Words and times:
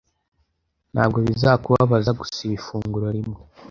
Ntabwo 0.93 1.17
bizakubabaza 1.27 2.11
gusiba 2.19 2.53
ifunguro 2.59 3.07
rimwe. 3.15 3.39